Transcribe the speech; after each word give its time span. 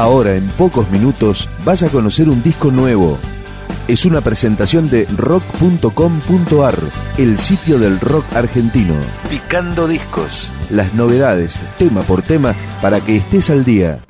Ahora, 0.00 0.34
en 0.34 0.48
pocos 0.52 0.90
minutos, 0.90 1.46
vas 1.62 1.82
a 1.82 1.90
conocer 1.90 2.30
un 2.30 2.42
disco 2.42 2.70
nuevo. 2.70 3.18
Es 3.86 4.06
una 4.06 4.22
presentación 4.22 4.88
de 4.88 5.04
rock.com.ar, 5.14 6.78
el 7.18 7.36
sitio 7.36 7.78
del 7.78 8.00
rock 8.00 8.24
argentino. 8.34 8.94
Picando 9.28 9.86
discos. 9.86 10.54
Las 10.70 10.94
novedades, 10.94 11.60
tema 11.76 12.00
por 12.00 12.22
tema, 12.22 12.54
para 12.80 13.00
que 13.02 13.16
estés 13.16 13.50
al 13.50 13.66
día. 13.66 14.00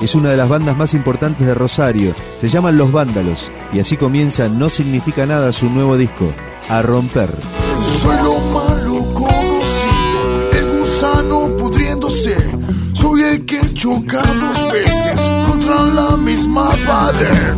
Es 0.00 0.16
una 0.16 0.30
de 0.30 0.36
las 0.36 0.48
bandas 0.48 0.76
más 0.76 0.94
importantes 0.94 1.46
de 1.46 1.54
Rosario. 1.54 2.16
Se 2.38 2.48
llaman 2.48 2.76
Los 2.76 2.90
Vándalos. 2.90 3.52
Y 3.72 3.78
así 3.78 3.96
comienza 3.96 4.48
No 4.48 4.68
Significa 4.68 5.26
Nada 5.26 5.52
su 5.52 5.70
nuevo 5.70 5.96
disco, 5.96 6.32
A 6.68 6.82
Romper. 6.82 7.30
Soy 7.80 8.16
choca 13.82 14.22
dos 14.22 14.72
veces 14.72 15.20
contra 15.44 15.82
la 15.86 16.16
misma 16.16 16.70
pared. 16.86 17.54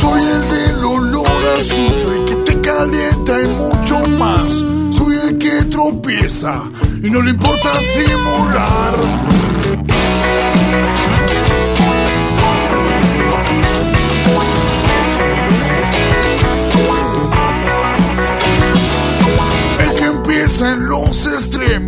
Soy 0.00 0.22
el 0.22 0.42
del 0.48 0.84
olor 0.84 1.26
a 1.26 1.58
azufre 1.58 2.24
que 2.24 2.34
te 2.46 2.60
calienta 2.62 3.42
y 3.42 3.48
mucho 3.48 3.98
más. 4.06 4.64
Soy 4.96 5.16
el 5.22 5.36
que 5.36 5.64
tropieza 5.64 6.62
y 7.02 7.10
no 7.10 7.20
le 7.20 7.32
importa 7.32 7.78
simular. 7.78 8.96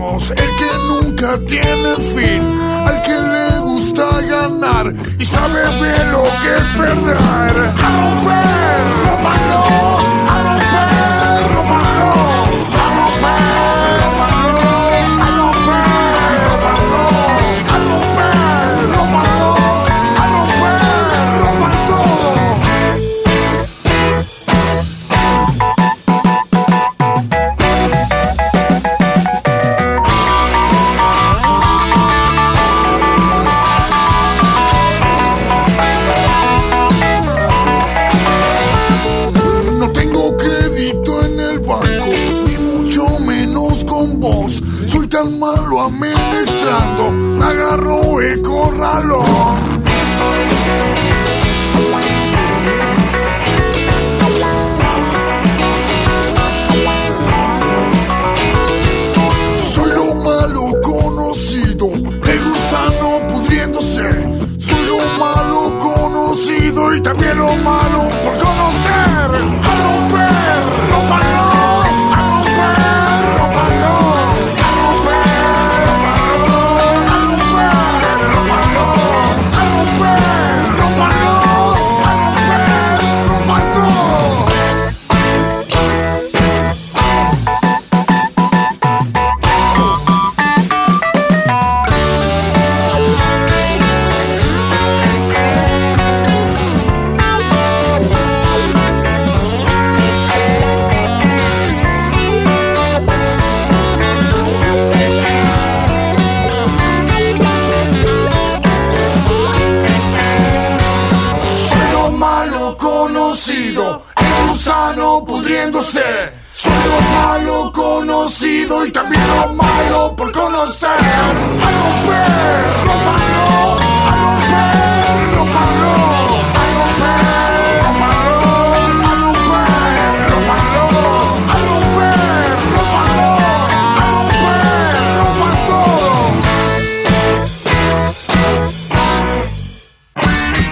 El 0.00 0.56
que 0.56 0.70
nunca 0.88 1.38
tiene 1.46 1.94
fin, 2.14 2.42
al 2.86 3.02
que 3.02 3.12
le 3.12 3.58
gusta 3.60 4.20
ganar 4.22 4.94
y 5.18 5.24
sabe 5.24 5.62
bien 5.78 6.12
lo 6.12 6.22
que 6.22 6.56
es 6.56 6.66
perder. 6.78 7.16
A 7.18 7.88
romper, 7.98 8.80
Tan 45.20 45.38
malo 45.38 45.82
administrando, 45.82 47.10
me 47.10 47.44
agarró 47.44 48.22
el 48.22 48.40
corralón. 48.40 49.82
Soy 59.74 59.90
lo 59.92 60.14
malo 60.14 60.70
conocido, 60.82 61.90
el 61.92 62.40
gusano 62.42 63.20
pudriéndose. 63.28 64.08
Soy 64.58 64.86
lo 64.86 65.00
malo 65.18 65.78
conocido 65.80 66.94
y 66.94 67.02
también 67.02 67.36
lo 67.36 67.56
malo 67.56 68.08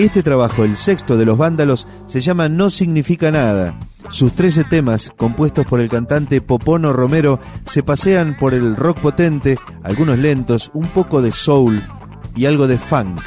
Este 0.00 0.22
trabajo, 0.22 0.64
el 0.64 0.78
sexto 0.78 1.18
de 1.18 1.26
los 1.26 1.36
vándalos, 1.36 1.86
se 2.06 2.22
llama 2.22 2.48
No 2.48 2.70
Significa 2.70 3.30
Nada. 3.30 3.78
Sus 4.10 4.32
13 4.34 4.64
temas, 4.64 5.12
compuestos 5.16 5.64
por 5.66 5.80
el 5.80 5.88
cantante 5.88 6.40
Popono 6.40 6.92
Romero, 6.92 7.38
se 7.64 7.82
pasean 7.82 8.36
por 8.38 8.54
el 8.54 8.76
rock 8.76 8.98
potente, 8.98 9.56
algunos 9.82 10.18
lentos, 10.18 10.70
un 10.74 10.86
poco 10.88 11.22
de 11.22 11.32
soul 11.32 11.82
y 12.34 12.46
algo 12.46 12.66
de 12.66 12.76
funk. 12.78 13.22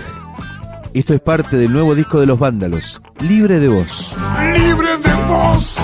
Esto 0.93 1.13
es 1.13 1.21
parte 1.21 1.57
del 1.57 1.71
nuevo 1.71 1.95
disco 1.95 2.19
de 2.19 2.27
los 2.27 2.37
vándalos, 2.37 3.01
Libre 3.21 3.59
de 3.59 3.67
Voz. 3.69 4.15
libre 4.53 4.97
de 4.97 5.13
voz. 5.27 5.77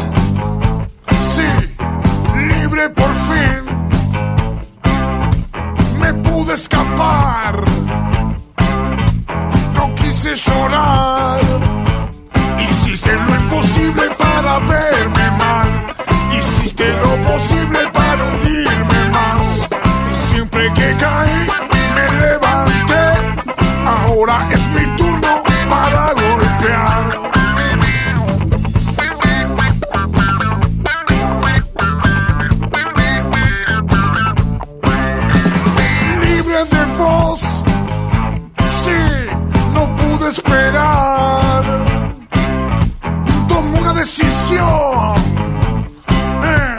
Sí, 1.34 1.78
libre 2.62 2.90
por 2.90 3.10
fin. 3.16 3.64
Me 6.00 6.14
pude 6.16 6.54
escapar. 6.54 7.64
No 9.74 9.96
quise 9.96 10.36
llorar. 10.36 11.89
Esperar. 40.30 41.64
Tomé 43.48 43.80
una 43.80 43.94
decisión 43.94 45.16
eh, 46.44 46.78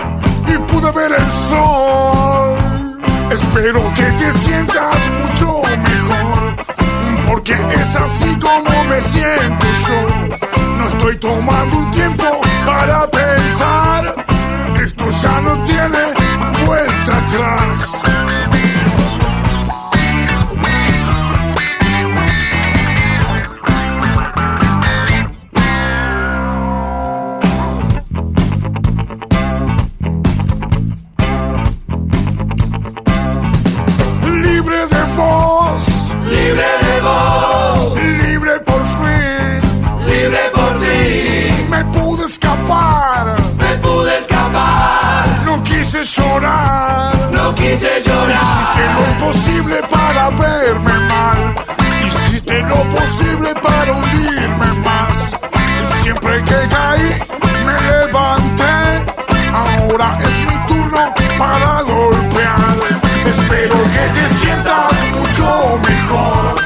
y 0.52 0.58
pude 0.70 0.90
ver 0.92 1.12
el 1.12 1.30
sol. 1.48 2.98
Espero 3.30 3.80
que 3.94 4.04
te 4.20 4.32
sientas 4.38 4.98
mucho 5.20 5.62
mejor, 5.88 6.56
porque 7.28 7.54
es 7.54 7.96
así 7.96 8.36
como 8.38 8.84
me 8.84 9.00
siento 9.00 9.66
yo. 9.88 10.00
No 10.78 10.88
estoy 10.88 11.16
tomando 11.16 11.76
un 11.76 11.90
tiempo 11.90 12.24
para 12.66 13.10
pensar. 13.10 14.26
Esto 14.84 15.04
ya 15.22 15.40
no 15.40 15.62
tiene 15.64 16.02
vuelta 16.66 17.16
atrás. 17.16 17.99
Hice 47.74 48.02
llorar. 48.02 48.40
Hiciste 48.42 48.84
lo 48.94 49.02
imposible 49.12 49.76
para 49.90 50.30
verme 50.30 50.98
mal. 51.08 51.54
Hiciste 52.06 52.62
lo 52.62 52.76
posible 52.96 53.54
para 53.62 53.92
hundirme 53.92 54.72
más. 54.84 55.36
Siempre 56.02 56.44
que 56.44 56.58
caí, 56.70 57.22
me 57.66 57.80
levanté. 57.90 58.74
Ahora 59.52 60.18
es 60.26 60.38
mi 60.48 60.66
turno 60.66 61.14
para 61.38 61.82
golpear. 61.82 62.76
Espero 63.26 63.76
que 63.94 64.20
te 64.20 64.28
sientas 64.40 64.92
mucho 65.16 65.78
mejor. 65.88 66.60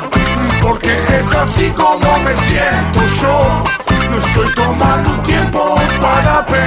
Porque 0.62 0.92
es 1.18 1.32
así 1.32 1.70
como 1.70 2.18
me 2.20 2.36
siento 2.36 3.00
yo. 3.22 3.64
No 4.10 4.18
estoy 4.18 4.54
tomando 4.54 5.10
tiempo 5.22 5.76
para 6.00 6.46
pensar. 6.46 6.63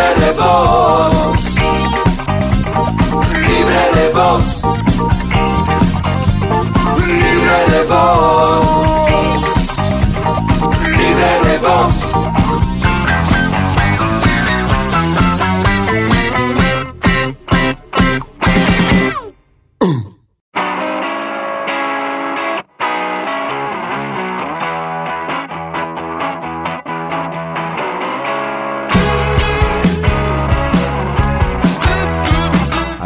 Libre 0.00 0.14
de 0.14 0.32
voz. 0.32 1.42
Libre 3.34 3.84
de 3.94 4.06
voz. 4.14 4.62
Libre 7.06 7.58
de 7.68 7.80
voz. 7.90 8.68
Libre 10.86 11.32
de 11.44 11.58
voz. 11.58 12.09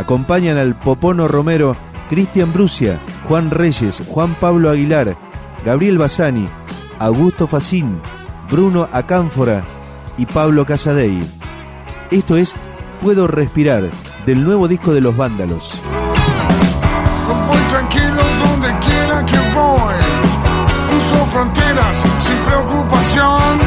Acompañan 0.04 0.58
al 0.58 0.78
Popono 0.78 1.28
Romero, 1.28 1.74
Cristian 2.10 2.52
Brucia, 2.52 3.00
Juan 3.26 3.50
Reyes, 3.50 4.02
Juan 4.06 4.38
Pablo 4.38 4.68
Aguilar, 4.68 5.16
Gabriel 5.64 5.96
Bassani, 5.96 6.46
Augusto 6.98 7.46
Facín, 7.46 8.02
Bruno 8.50 8.86
Acánfora 8.92 9.62
y 10.18 10.26
Pablo 10.26 10.66
Casadei. 10.66 11.24
Esto 12.10 12.36
es 12.36 12.54
Puedo 13.00 13.26
Respirar, 13.26 13.90
del 14.26 14.44
nuevo 14.44 14.68
disco 14.68 14.92
de 14.92 15.00
los 15.00 15.16
Vándalos. 15.16 15.80
Fronteras 21.32 22.04
sin 22.20 22.36
preocupación. 22.44 23.58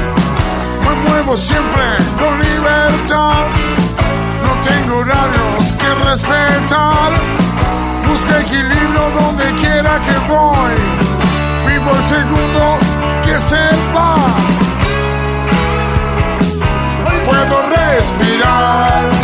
Me 0.86 1.10
muevo 1.10 1.36
siempre 1.36 1.84
con 2.18 2.40
libertad. 2.40 3.48
No 4.44 4.62
tengo 4.64 5.04
respetar. 6.10 7.12
Busco 8.08 8.34
equilibrio 8.34 9.10
donde 9.20 9.46
quiera 9.56 10.00
que 10.00 10.18
voy. 10.30 10.76
Vivo 11.68 11.92
el 11.96 12.04
segundo 12.04 12.78
que 13.26 13.40
se. 13.40 13.68
Puedo 17.26 17.62
respirar. 17.76 19.17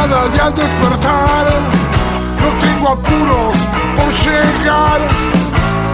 Cada 0.00 0.28
día 0.28 0.44
al 0.46 0.54
despertar. 0.54 1.46
No 2.42 2.48
tengo 2.64 2.88
apuros 2.88 3.56
por 3.96 4.10
llegar. 4.24 5.00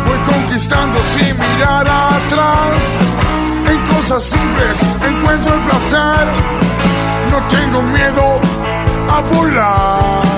Voy 0.06 0.18
conquistando 0.32 1.02
sin 1.02 1.38
mirar 1.38 1.86
atrás. 1.88 2.82
En 3.70 3.94
cosas 3.94 4.22
simples 4.22 4.80
encuentro 5.10 5.54
el 5.54 5.60
placer. 5.62 6.26
No 7.32 7.38
tengo 7.56 7.82
miedo 7.82 8.40
a 9.14 9.20
volar. 9.34 10.35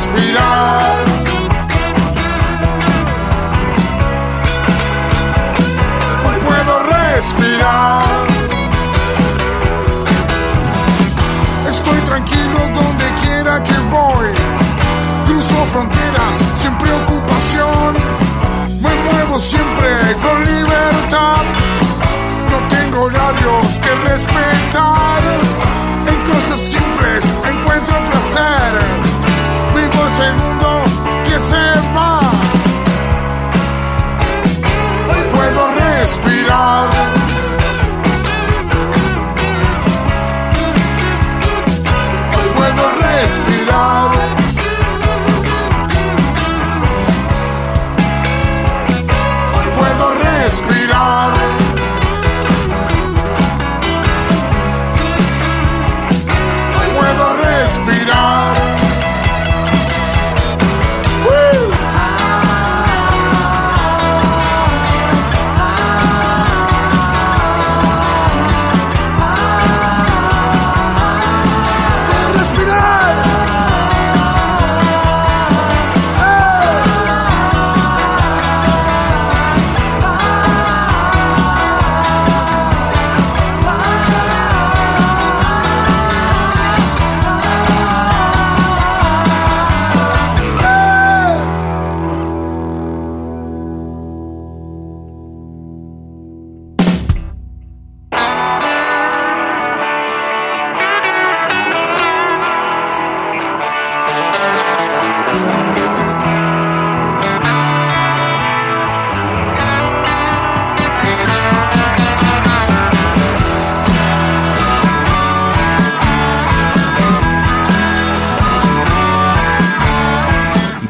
Respirar. 0.00 1.04
Hoy 6.26 6.36
puedo 6.46 6.82
respirar. 6.84 8.04
Estoy 11.68 11.98
tranquilo 12.06 12.60
donde 12.72 13.14
quiera 13.22 13.62
que 13.62 13.78
voy. 13.90 14.28
Cruzo 15.26 15.66
fronteras 15.72 16.38
sin 16.54 16.74
preocupación. 16.78 17.96
Me 18.80 19.12
muevo 19.12 19.38
siempre 19.38 20.16
con 20.22 20.39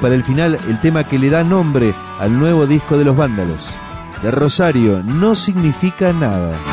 para 0.00 0.14
el 0.14 0.24
final 0.24 0.58
el 0.68 0.80
tema 0.80 1.04
que 1.04 1.18
le 1.18 1.30
da 1.30 1.44
nombre 1.44 1.94
al 2.18 2.38
nuevo 2.38 2.66
disco 2.66 2.96
de 2.98 3.04
los 3.04 3.16
vándalos. 3.16 3.76
De 4.22 4.30
Rosario 4.30 5.02
no 5.04 5.34
significa 5.34 6.12
nada. 6.12 6.69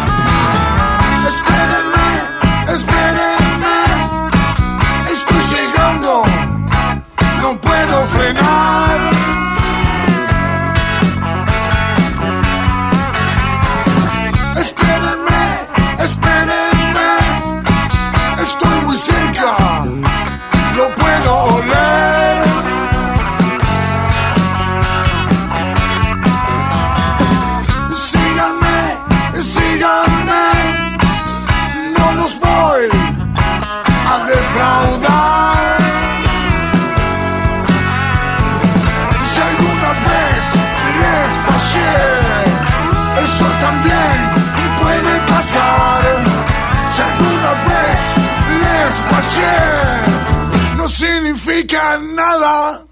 Significa 51.68 51.98
nada. 51.98 52.88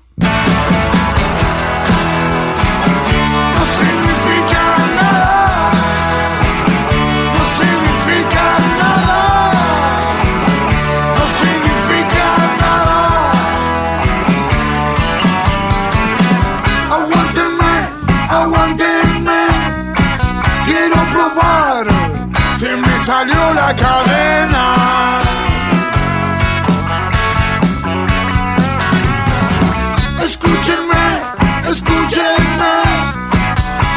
Escúchenme. 31.86 32.78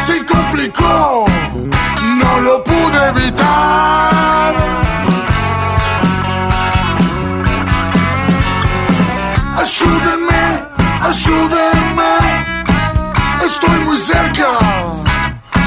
Se 0.01 0.25
complicó, 0.25 1.27
no 2.21 2.41
lo 2.41 2.65
pude 2.65 3.09
evitar. 3.09 4.55
Ayúdenme, 9.57 10.45
ayúdenme. 11.03 12.15
Estoy 13.45 13.81
muy 13.81 13.99
cerca, 13.99 14.49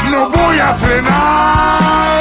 no 0.10 0.30
voy 0.30 0.60
a 0.60 0.74
frenar. 0.76 2.21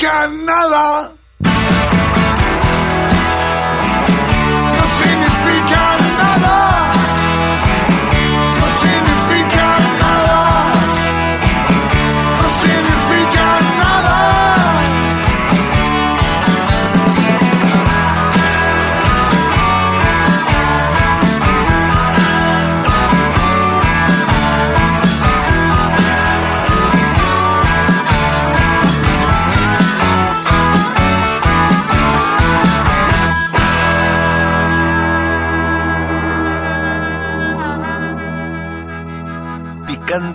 Significa 0.00 0.26
nada. 0.28 1.19